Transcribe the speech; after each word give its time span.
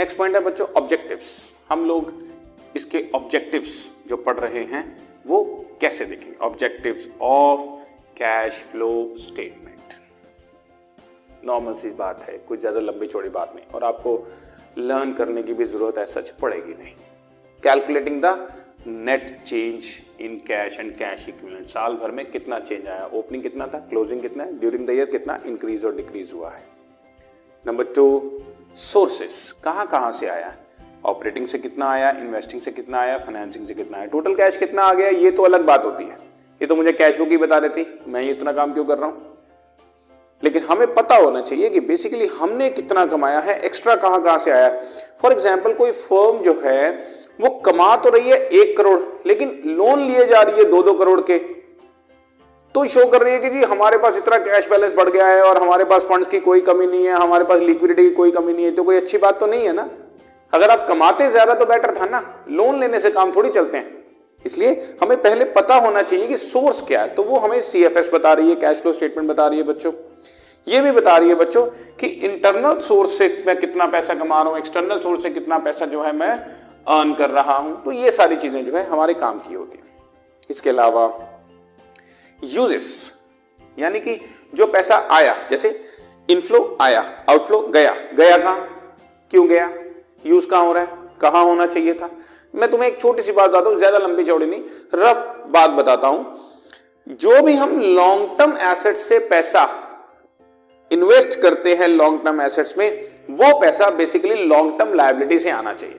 Next 0.00 0.16
point 0.18 0.34
है 0.36 0.40
बच्चों 0.42 0.66
objectives 0.76 1.26
हम 1.68 1.84
लोग 1.86 2.12
इसके 2.76 3.04
ऑब्जेक्टिव्स 3.14 3.72
जो 4.08 4.16
पढ़ 4.18 4.38
रहे 4.38 4.62
हैं, 4.64 4.84
वो 5.26 5.42
कैसे 5.80 6.04
देखेंगे? 6.04 6.36
Objectives 6.38 7.08
of 7.20 7.60
cash 8.16 8.62
flow 8.70 8.88
statement 9.18 9.94
normal 11.44 11.74
सी 11.74 11.90
बात 11.90 12.24
है, 12.28 12.38
कुछ 12.38 12.60
ज़्यादा 12.60 12.80
लंबी 12.80 13.06
चौड़ी 13.06 13.28
बात 13.28 13.52
नहीं। 13.56 13.66
और 13.66 13.84
आपको 13.84 14.16
लर्न 14.78 15.12
करने 15.12 15.42
की 15.42 15.54
भी 15.54 15.64
ज़रूरत 15.66 15.98
है, 15.98 16.06
सच 16.06 16.30
पड़ेगी 16.40 16.74
नहीं। 16.74 16.94
Calculating 17.62 18.20
the 18.22 18.26
net 18.86 19.30
change 19.42 20.02
in 20.20 20.38
cash 20.46 20.80
and 20.80 20.96
cash 20.98 21.28
equivalent 21.28 21.66
साल 21.68 21.96
भर 21.96 22.10
में 22.10 22.30
कितना 22.30 22.58
चेंज 22.60 22.86
आया? 22.86 23.04
ओपनिंग 23.06 23.42
कितना 23.42 23.66
था? 23.66 23.86
क्लोजिंग 23.90 24.22
कितना 24.22 24.44
है? 24.44 24.58
ड्यूरिंग 24.60 24.86
द 24.86 24.90
ईयर 24.90 25.10
कितना? 25.10 25.42
इंक्रीज 25.46 25.84
और 25.84 25.96
डिक्रीज 25.96 26.32
हुआ 26.34 26.50
है। 26.50 26.64
नंबर 27.64 27.92
टू 27.94 28.06
सोर्सेस 28.76 29.54
कहाँ 29.64 29.86
कहाँ 29.86 30.12
से 30.12 30.26
आया? 30.26 30.52
ऑपरेटिंग 31.04 31.46
से 31.46 31.58
कितना 31.58 31.86
आया? 31.86 32.10
इन्वेस्टिंग 32.10 32.62
से 32.62 32.70
कितना 32.70 32.98
आया? 32.98 33.18
फाइनेंसिंग 33.18 33.66
से 33.66 33.74
कितना 33.74 33.98
आया? 33.98 34.06
टोटल 34.06 34.34
कैश 34.34 34.56
कितना 34.56 34.82
आ 34.82 34.94
गया? 34.94 35.08
ये 35.08 35.30
तो 35.30 35.42
अलग 35.42 35.64
बात 35.64 35.84
होती 35.84 36.04
है। 36.04 36.16
ये 36.60 36.66
तो 36.66 36.76
मुझे 36.76 36.92
कैश 36.92 37.18
बुक 37.18 37.28
ही 37.28 37.36
बता 37.36 37.60
देती। 37.60 37.86
मैं 38.08 38.22
ये 38.22 38.30
इतना 38.30 38.52
काम 38.52 38.72
क्यों 38.72 38.84
कर 38.84 38.98
रहा 38.98 39.08
हूँ? 39.08 39.26
लेकिन 40.42 40.62
हमें 40.62 40.94
पता 40.94 41.16
होना 41.16 41.40
चाहिए 41.40 41.68
कि 41.68 41.80
बेसिकली 41.80 42.26
हमने 42.26 42.68
कितना 42.70 43.04
कमाया 43.06 43.40
है 43.40 43.58
एक्स्ट्रा 43.58 43.96
कहाँ 43.96 44.22
कहाँ 44.22 44.38
से 44.38 44.50
आया 44.50 44.68
फॉर 45.22 45.32
एग्ज़ाम्पल 45.32 45.72
कोई 45.72 45.92
फर्म 45.92 46.38
जो 46.38 46.60
है, 46.64 46.90
वो 47.40 47.48
कमा 47.48 47.96
तो 47.96 48.10
रही 48.10 48.30
है 48.30 48.36
एक 48.36 48.76
करोड़, 48.76 49.00
लेकिन 49.26 49.62
लोन 49.66 50.00
लिए 50.00 50.24
जा 50.26 50.42
रही 50.42 50.56
है 50.56 50.70
दो 50.70 50.82
दो 50.82 50.94
करोड़ 50.94 51.20
के। 51.20 51.38
तो 52.74 52.86
शो 52.86 53.06
कर 53.06 53.22
रही 53.22 53.32
है 53.34 53.38
कि 53.40 53.48
जी 53.50 53.62
हमारे 53.64 53.96
पास 53.98 54.16
इतना 54.16 54.36
कैश 54.40 54.68
बैलेंस 54.70 54.92
बढ़ 54.94 55.08
गया 55.08 55.26
है 55.26 55.42
और 55.42 55.62
हमारे 55.62 55.84
पास 55.84 56.04
फंड्स 56.06 56.26
की 56.26 56.38
कोई 56.40 56.60
कमी 56.62 56.86
नहीं 56.86 57.06
है, 57.06 57.12
हमारे 57.12 57.44
पास 57.44 57.60
लिक्विडिटी 57.60 58.02
की 58.02 58.10
कोई 58.10 58.30
कमी 58.30 58.52
नहीं 58.52 58.64
है 58.64 58.70
तो 58.70 58.84
कोई 58.84 58.96
अच्छी 58.96 59.18
बात 59.18 59.40
तो 59.40 59.46
नहीं 59.46 59.66
है 59.66 59.72
ना? 59.72 59.88
अगर 60.52 60.70
आप 60.70 60.86
कमाते 60.88 61.28
ज़्यादा 61.30 61.54
तो 61.54 61.66
बेटर 61.66 61.94
था 61.96 62.06
ना? 62.06 62.20
लोन 62.50 62.78
लेने 62.80 63.00
से 63.00 63.10
काम 63.10 63.32
थोड़ी 63.36 63.50
चलते 63.50 63.76
हैं। 63.76 63.98
इसलिए 64.44 64.96
हमें 65.02 65.16
पहले 65.22 65.44
पता 65.52 65.74
होना 65.76 66.02
चाहिए 66.02 66.26
कि 66.28 66.36
सोर्स 66.36 66.80
क्या 66.82 67.00
है। 67.02 67.14
तो 67.14 67.22
वो 67.22 67.38
हमें 67.38 67.60
सीएफएस 67.60 68.10
बता 68.14 68.32
रही 68.32 68.48
है 68.48 68.54
कैश 68.56 68.80
फ्लो 68.82 68.92
स्टेटमेंट 68.92 69.28
बता 69.28 69.46
रही 69.46 69.58
है 69.58 69.64
बच्चों। 69.64 69.92
ये 70.66 70.80
भी 70.80 70.90
बता 70.92 71.16
रही 71.16 71.28
है 71.28 71.34
बच्चों 71.34 71.66
कि 72.00 72.06
इंटरनल 72.06 72.78
सोर्स 72.80 73.18
से 73.18 73.28
मैं 73.46 73.58
कितना 73.60 73.86
पैसा 73.88 74.14
कमा 74.14 74.40
रहा 74.42 74.50
हूँ 74.50 74.58
एक्सटर्नल 74.58 75.00
सोर्स 75.00 75.22
से 75.22 75.30
कितना 75.30 75.58
पैसा 75.58 75.86
जो 75.86 76.02
है 76.02 76.12
मैं 76.16 76.30
अर्न 76.88 77.12
कर 77.14 77.30
रहा 77.30 77.56
हूँ। 77.56 77.82
तो 77.84 77.92
ये 77.92 78.10
सारी 78.10 78.36
चीज़ें 78.36 78.64
जो 78.64 78.76
है 78.76 78.84
हमारे 78.86 79.14
काम 79.16 79.38
की 79.38 79.54
होती 79.54 79.78
है। 79.78 79.84
इसके 80.50 80.70
अलावा 80.70 81.06
यूजेस 82.42 82.90
यानी 83.78 84.00
कि 84.00 84.18
जो 84.54 84.66
पैसा 84.66 84.96
आया, 85.10 85.34
जैसे 85.50 85.68
इनफ्लो 86.28 86.76
आया 86.80 87.00
आउटफ्लो 87.30 87.60
गया 87.68 87.94
गया 88.14 88.36
कहाँ? 88.38 88.68
क्यों 89.32 89.46
गया? 89.48 89.70
यूज़ 90.26 90.46
कहाँ 90.46 90.64
हो 90.64 90.72
रहा 90.72 90.82
है? 90.82 90.98
कहाँ 91.20 91.44
होना 91.44 91.66
चाहिए 91.66 91.94
था? 91.94 92.10
मैं 92.54 92.70
तुम्हें 92.70 92.88
एक 92.88 93.00
छोटी 93.00 93.22
सी 93.22 93.32
बात 93.32 93.50
बताता 93.50 93.70
हूँ, 93.70 93.78
ज़्यादा 93.78 93.98
लंबी 93.98 94.24
चौड़ी 94.24 94.46
नहीं 94.46 94.60
रफ 94.94 95.44
बात 95.48 95.70
बताता 95.70 96.08
हूँ। 96.08 97.16
जो 97.20 97.40
भी 97.42 97.54
हम 97.54 97.80
लॉन्ग 97.80 98.36
टर्म 98.38 98.56
एसेट 98.70 98.96
से 98.96 99.18
पैसा 99.28 99.68
इन्वेस्ट 100.90 101.40
करते 101.40 101.74
हैं 101.74 101.88
लॉन्ग 101.88 102.24
टर्म 102.24 102.40
एसेट्स 102.40 102.76
में, 102.78 102.90
वो 103.30 103.58
पैसा 103.60 103.90
बेसिकली 103.90 104.34
लॉन्ग 104.44 104.78
टर्म 104.78 104.94
लाइबिलिटी 104.94 105.38
से 105.38 105.50
आना 105.50 105.72
चाहिए। 105.74 105.98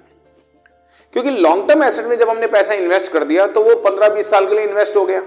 क्योंकि 1.14 1.30
लॉन्ग 1.32 1.68
टर्म 1.68 1.84
एसेट 1.84 2.06
में 2.06 2.18
जब 2.18 2.30
हमने 2.30 2.48
पैसा 2.48 2.74
इन्वेस्ट 2.74 3.12
कर 3.12 3.24
दिया 3.24 3.46
तो 3.48 3.64
वो 3.64 3.76
पंद्रह 3.82 4.10
बीस 4.10 4.30
साल 4.30 4.48
के 4.48 4.56
लिए 4.56 4.66
इन्वेस्ट 4.66 4.96
हो 4.98 5.06
गया। 5.06 5.22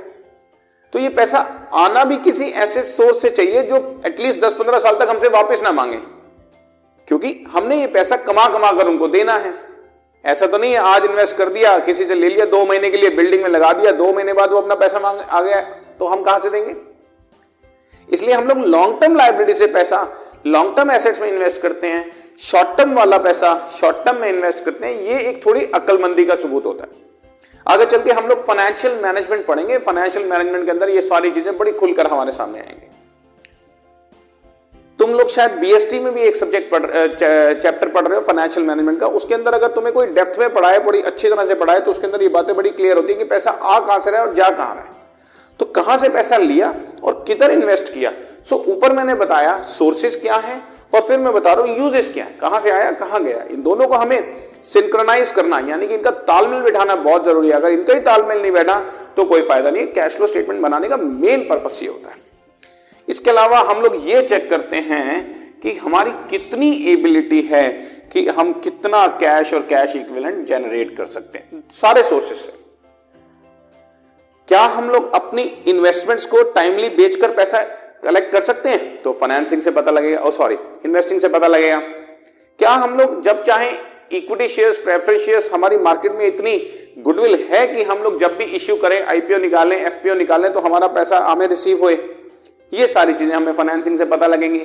तो 0.95 1.01
ये 1.01 1.09
पैसा 1.09 1.39
आना 1.75 2.03
भी 2.05 2.17
किसी 2.17 2.45
ऐसे 2.45 2.83
सोर्स 2.83 3.23
से 3.23 3.31
चाहिए 3.31 3.63
जो 3.63 3.79
एटलीस्ट 4.07 4.41
दस 4.41 4.55
पंद्रह 4.55 4.79
साल 4.79 4.95
तक 4.95 5.09
हमसे 5.11 5.29
वापस 5.29 5.61
ना 5.63 5.73
मांगे। 5.73 5.97
क्योंकि 7.09 7.33
हमने 7.49 7.77
ये 7.77 7.87
पैसा 7.87 8.17
कमा 8.17 8.47
कमा 8.49 8.71
कर 8.73 8.89
उनको 8.89 9.09
देना 9.09 9.37
है। 9.37 9.53
ऐसा 10.25 10.47
तो 10.47 10.59
नहीं 10.59 10.73
है, 10.73 10.79
आज 10.79 11.05
इन्वेस्ट 11.05 11.37
कर 11.37 11.49
दिया, 11.49 11.79
किसी 11.79 12.05
से 12.05 12.15
ले 12.15 12.29
लिया, 12.29 12.45
दो 12.47 12.65
महीने 12.67 12.91
के 12.91 12.97
लिए 12.97 13.11
बिल्डिंग 13.11 13.43
में 13.43 13.51
लगा 13.51 13.73
दिया, 13.73 13.93
दो 13.93 14.13
महीने 14.13 14.33
बाद 14.33 14.53
वो 14.53 14.61
अपना 14.61 14.75
पैसा 14.75 15.01
मांग, 15.01 15.19
आ 15.21 15.41
गया 15.41 15.61
तो 15.99 16.07
हम 16.07 16.23
कहाँ 16.23 16.41
से 16.41 16.51
देंगे? 16.51 16.75
इसलिए 18.09 18.35
हम 18.35 18.49
लोग 18.49 18.59
लॉन्ग 18.59 19.01
टर्म 19.01 19.17
लाइब्रेरी 19.17 19.55
से 19.55 19.67
पैसा 19.67 20.07
लॉन्ग 20.47 20.77
टर्म 20.77 20.91
एसेट्स 20.91 21.21
में 21.21 21.29
इन्वेस्ट 21.29 21.63
करते 21.63 21.87
हैं 21.87 22.37
शॉर्ट 22.41 22.77
टर्म 22.79 22.95
वाला 22.95 23.19
पैसा 23.19 23.57
शॉर्ट 23.73 24.05
टर्म 24.07 24.21
में 24.21 24.29
इन्वेस्ट 24.29 24.65
करते 24.65 24.87
हैं, 24.87 25.03
ये 25.03 25.19
एक 25.21 25.47
थोड़ी 25.47 25.71
अक्लमंदी 25.75 26.25
का 26.25 26.35
सबूत 26.37 26.67
होता 26.67 26.85
है। 26.85 27.04
आगे 27.67 27.85
चल 27.87 28.03
के 28.03 28.13
हम 28.13 28.27
लोग 28.27 28.45
फाइनेंशियल 28.47 28.99
मैनेजमेंट 29.03 29.47
पढ़ेंगे। 29.47 29.79
फाइनेंशियल 29.81 30.27
मैनेजमेंट 30.29 30.65
के 30.65 30.71
अंदर 30.71 30.91
ये 30.91 31.01
सारी 31.03 31.31
चीज़ें 31.31 31.57
बड़ी 31.59 31.73
खुलकर 31.73 32.07
हमारे 32.07 32.33
सामने 32.33 32.59
आएँगे। 32.59 32.93
तुम 34.99 35.11
लोग 35.11 35.29
शायद 35.29 35.53
बीएसटी 35.53 35.99
में 36.01 36.13
भी 36.15 36.21
एक 36.23 36.37
सब्जेक्ट 36.37 36.71
पढ़ 36.73 36.85
चैप्टर 37.15 37.89
पढ़ 37.89 38.07
रहे 38.07 38.19
हो 38.19 38.25
फाइनेंशियल 38.25 38.67
मैनेजमेंट 38.67 39.01
का। 39.01 39.07
उसके 39.19 39.35
अंदर 39.35 39.55
अगर 39.55 39.73
तुम्हें 39.73 39.93
कोई 39.95 40.07
डेप्थ 40.09 40.39
में 40.41 40.53
पढ़ाए 40.55 40.79
बड़ी 40.81 41.01
अच्छी 41.03 41.29
तरह 41.29 41.47
से 41.47 41.55
पढ़ाए 41.55 41.81
तो 41.81 41.91
उसके 41.91 42.07
अंदर 42.07 42.23
ये 42.23 42.29
बातें 42.31 42.55
बड़ी 42.57 42.71
क्लियर 42.71 42.97
होती 42.97 43.13
है 43.13 43.19
कि 43.19 43.25
पैसा 43.25 43.51
आ 43.51 43.79
कहाँ 43.81 44.01
से 44.01 44.11
रहा 44.11 44.21
है 44.21 44.27
और 44.27 44.35
जा 44.35 44.51
कहाँ 44.51 44.75
रहा 44.75 44.85
है। 44.85 45.03
तो 45.61 45.65
कहाँ 45.67 45.97
से 45.99 46.09
पैसा 46.09 46.37
लिया 46.39 46.75
और 47.03 47.23
किधर 47.27 47.51
इन्वेस्ट 47.51 47.93
किया? 47.95 48.13
सो 48.45 48.57
ऊपर 48.69 48.93
मैंने 48.93 49.15
बताया 49.15 49.61
सोर्सेस 49.63 50.17
क्या 50.17 50.37
है 50.37 50.61
और 50.95 51.01
फिर 51.01 51.19
मैं 51.19 51.33
बता 51.35 51.53
रहा 51.53 51.67
हूँ 51.67 51.79
यूजेस 51.79 52.09
क्या 52.15 52.25
है। 52.25 52.37
कहाँ 52.41 52.61
से 52.61 52.71
आया, 52.71 52.91
कहाँ 52.93 53.23
गया? 53.25 53.45
इन 53.51 53.63
दोनों 53.63 53.87
को 53.87 53.97
हमें 53.97 54.35
सिंक्रोनाइज 54.65 55.31
करना, 55.33 55.59
यानी 55.61 55.87
कि 55.87 55.95
इनका 55.95 56.11
तालमेल 56.11 56.61
बिठाना 56.63 56.97
बहुत 56.97 57.25
ज़रूरी 57.25 57.49
है। 57.49 57.55
अगर 57.55 57.71
इनका 57.71 57.95
ही 57.95 58.01
तालमेल 58.01 58.41
नहीं 58.43 58.53
बैठा 58.53 58.79
तो 59.17 59.25
कोई 59.25 59.43
फ़ायदा 59.43 59.71
नहीं 59.71 59.83
है। 59.83 59.93
कैश 59.93 60.17
फ्लो 60.17 60.27
स्टेटमेंट 60.27 60.61
बनाने 60.61 60.89
का 60.89 60.97
मेन 60.97 61.49
पर्पस 61.49 61.81
ये 61.83 61.89
होता 61.89 62.11
है। 62.11 62.23
इसके 63.09 63.31
अलावा 63.31 63.61
हम 63.61 63.83
लोग 63.83 63.97
ये 64.07 64.23
चेक 64.23 64.49
करते 64.51 64.77
हैं 64.83 65.23
कि 65.63 65.73
हमारी 65.77 66.11
कितनी 66.31 66.73
एबिलिटी 66.93 67.41
है 67.45 67.71
कि 68.13 68.27
हम 68.29 68.53
कितना 68.55 69.07
कैश 69.21 69.55
और 69.55 69.61
कैश 69.71 69.97
इक्विवेलेंट 69.97 70.47
जनरेट 70.49 70.97
कर 70.97 71.05
सकते 71.07 71.39
हैं। 71.39 71.63
सारे 71.73 72.03
सोर्सेस 72.03 72.45
से 72.45 72.53
क्या 74.49 74.61
हम 74.61 74.89
लोग 74.91 75.13
अपनी 75.15 75.43
इन्वेस्टमेंट्स 75.69 76.27
को 76.27 76.43
टाइमली 76.53 76.89
बेचकर 76.89 77.31
पैसा 77.31 77.63
कलेक्ट 78.05 78.33
कर 78.33 78.41
सकते 78.41 78.69
हैं? 78.69 79.03
तो 79.03 79.13
फाइनेंसिंग 79.13 79.63
से 79.63 79.71
पता 79.71 79.91
लगेगा। 79.91 80.19
और 80.19 80.33
सॉरी 80.33 80.57
इन्वेस्टिंग 80.85 81.21
से 81.21 81.29
पता 81.29 81.47
लगेगा। 81.47 81.79
क्या 82.59 82.71
हम 82.71 82.99
लोग 82.99 83.21
जब 83.23 83.43
चाहे 83.43 83.71
इक्विटी 84.13 84.49
शेयर्स 84.49 84.79
प्रेफरेंस 84.79 85.21
शेयर्स 85.21 85.51
हमारी 85.53 85.79
मार्केट 85.79 86.13
में 86.13 86.25
इतनी 86.27 86.57
गुडविल 86.99 87.35
है 87.51 87.67
कि 87.67 87.83
हम 87.83 87.99
लोग 87.99 88.19
जब 88.21 88.37
भी 88.37 88.45
इश्यू 88.57 88.77
करें 88.77 89.01
आईपीओ 89.03 89.39
निकालें 89.39 89.77
एफपीओ 89.77 90.15
निकालें 90.15 90.53
तो 90.53 90.61
हमारा 90.61 90.87
पैसा 90.89 91.19
हमें 91.21 91.47
रिसीव 91.49 91.81
होए। 91.81 91.95
ये 92.73 92.87
सारी 92.87 93.15
चीज़ें 93.15 93.35
हमें 93.35 93.53
फाइनेंसिंग 93.53 93.99
से 93.99 94.05
पता 94.05 94.27
लगेंगी। 94.27 94.63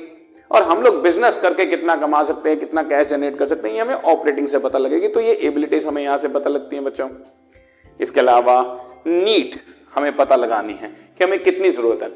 और 0.52 0.64
हम 0.64 0.82
लोग 0.82 1.02
बिज़नेस 1.02 1.36
करके 1.36 1.66
कितना 1.66 1.96
कमा 1.96 2.24
सकते 2.24 2.50
हैं, 2.50 2.60
कितना 2.60 2.82
कैश 2.84 3.08
जनरेट 3.08 3.38
कर 3.40 3.48
सकते 3.48 3.68
हैं, 3.70 3.76
ये 3.76 3.82
हमें 3.82 3.96
ऑपरेटिंग 3.96 4.48
से 4.48 4.60
पता 4.60 4.80
लगेगी। 4.80 5.08
तो 5.08 5.20
ये 5.20 5.34
एबिलिटीज 5.42 5.86
हमें 5.88 6.02
यहाँ 6.04 6.18
से 6.18 6.28
पता 6.28 6.50
लगती 6.50 6.76
हैं 6.76 6.86
बच्चों। 6.86 7.10
इसके 8.00 8.20
अलावा 8.20 8.62
नीट 9.08 9.56
हमें 9.96 10.16
पता 10.16 10.36
लगानी 10.36 10.74
है 10.74 10.88
कि 11.18 11.24
हमें 11.24 11.42
कितनी 11.44 11.72
ज़रूरत 11.72 12.04
है। 12.04 12.10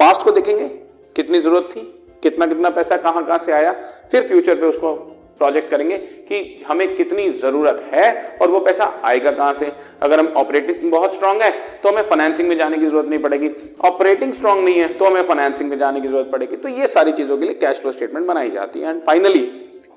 पास्ट 0.00 0.22
को 0.22 0.30
देखेंगे, 0.30 0.68
कितनी 1.16 1.40
ज़रूरत 1.40 1.68
थी, 1.70 1.80
कितना 2.22 2.46
कितना 2.46 2.70
पैसा 2.70 2.96
कहाँ 2.98 3.24
कहाँ 3.26 3.38
से 3.38 3.52
आया, 3.52 3.72
फिर 4.12 4.22
फ्यूचर 4.22 4.54
पे 4.54 4.66
उसको 4.66 4.94
प्रोजेक्ट 5.38 5.70
करेंगे 5.70 5.96
कि 5.98 6.64
हमें 6.66 6.94
कितनी 6.96 7.28
ज़रूरत 7.30 7.80
है 7.92 8.38
और 8.42 8.50
वो 8.50 8.58
पैसा 8.60 8.84
आएगा 9.04 9.30
कहाँ 9.30 9.54
से। 9.54 9.72
अगर 10.02 10.20
हम 10.20 10.26
ऑपरेटिंग 10.36 10.90
बहुत 10.90 11.14
स्ट्रांग 11.14 11.42
है 11.42 11.50
तो 11.78 11.88
हमें 11.88 12.02
फाइनेंसिंग 12.02 12.48
में 12.48 12.56
जाने 12.56 12.78
की 12.78 12.86
ज़रूरत 12.86 13.06
नहीं 13.06 13.20
पड़ेगी। 13.20 13.50
ऑपरेटिंग 13.84 14.32
स्ट्रांग 14.32 14.64
नहीं 14.64 14.80
है 14.80 14.88
तो 14.88 15.04
हमें 15.04 15.22
फाइनेंसिंग 15.22 15.70
में 15.70 15.78
जाने 15.78 16.00
की 16.00 16.08
ज़रूरत 16.08 16.30
पड़ेगी। 16.32 16.56
तो 16.56 16.68
ये 16.70 16.86
सारी 16.86 17.12
चीज़ों 17.12 17.38
के 17.38 17.46
लिए 17.46 17.54
कैश 17.54 17.80
फ्लो 17.80 17.92
स्टेटमेंट 17.92 18.26
बनाई 18.26 18.50
जाती 18.50 18.80
है। 18.80 18.90
एंड 18.90 19.00
फाइनली 19.00 19.44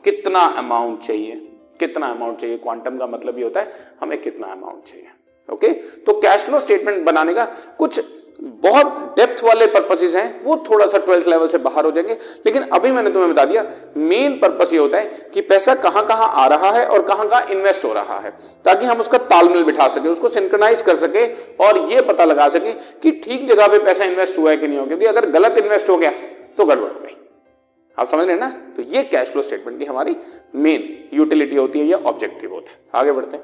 कितना 0.03 0.39
अमाउंट 0.57 0.99
चाहिए? 0.99 1.35
कितना 1.79 2.07
अमाउंट 2.07 2.39
चाहिए? 2.39 2.57
क्वांटम 2.57 2.97
का 2.97 3.07
मतलब 3.07 3.37
ये 3.37 3.43
होता 3.43 3.59
है, 3.59 3.71
हमें 4.01 4.21
कितना 4.21 4.47
अमाउंट 4.47 4.83
चाहिए? 4.83 5.07
ओके 5.49 5.67
तो 6.05 6.13
कैश 6.13 6.43
फ्लो 6.43 6.59
स्टेटमेंट 6.59 7.03
बनाने 7.05 7.33
का 7.33 7.45
कुछ 7.79 8.01
बहुत 8.41 9.13
डेप्थ 9.17 9.43
वाले 9.43 9.65
पर्पसेस 9.67 10.15
हैं, 10.15 10.43
वो 10.43 10.55
थोड़ा 10.69 10.85
सा 10.87 10.97
ट्वेल्थ 10.97 11.27
लेवल 11.27 11.47
से 11.47 11.57
बाहर 11.57 11.85
हो 11.85 11.91
जाएँगे। 11.91 12.17
लेकिन 12.45 12.63
अभी 12.63 12.91
मैंने 12.91 13.09
तुम्हें 13.09 13.31
बता 13.31 13.45
दिया 13.45 13.63
मेन 13.97 14.37
पर्पस 14.39 14.73
ये 14.73 14.79
होता 14.79 14.97
है 14.97 15.29
कि 15.33 15.41
पैसा 15.41 15.75
कहाँ 15.75 16.05
कहाँ 16.05 16.27
आ 16.33 16.45
रहा 16.47 16.71
है 16.71 16.85
और 16.85 17.01
कहाँ 17.01 17.27
कहाँ 17.29 17.45
इन्वेस्ट 17.51 17.85
हो 17.85 17.93
रहा 17.93 18.19
है, 18.19 18.31
ताकि 18.65 18.85
हम 18.85 18.99
उसका 18.99 19.17
तालमेल 19.17 19.63
बिठा 19.63 19.87
सके, 19.87 20.09
उसको 20.09 20.27
सिंक्रोनाइज 20.27 20.81
कर 20.81 20.95
सके 20.95 21.25
और 21.65 21.79
ये 21.91 22.01
पता 22.01 22.25
लगा 22.25 22.49
सके 22.49 22.73
कि 23.01 23.11
ठीक 23.23 23.47
जगह 23.47 23.67
पे 23.67 23.79
पैसा 23.79 24.05
इन्वेस्ट 24.05 24.37
हुआ 24.37 24.51
है 24.51 24.57
कि 24.57 24.67
नहीं 24.67 24.79
हो 24.79 24.85
क्योंकि 24.85 25.05
अगर 25.05 25.29
गलत 25.31 25.57
इन्वेस्ट 25.57 25.89
हो 25.89 25.97
गया 25.97 26.11
तो 26.57 26.65
गड़बड़ 26.65 26.91
हो 26.91 26.99
गई। 26.99 27.17
आप 27.97 28.07
समझ 28.07 28.27
रहे 28.27 28.35
ना? 28.35 28.49
तो 28.75 28.81
ये 28.83 29.03
कैश 29.03 29.31
फ्लो 29.31 29.41
स्टेटमेंट 29.41 29.79
की 29.79 29.85
हमारी 29.85 30.15
मेन 30.55 31.09
यूटिलिटी 31.13 31.55
होती 31.55 31.79
है 31.79 31.85
या 31.85 31.97
ऑब्जेक्टिव 32.05 32.53
होता 32.53 32.71
है। 32.71 33.01
आगे 33.01 33.11
बढ़ते 33.11 33.37
हैं। 33.37 33.43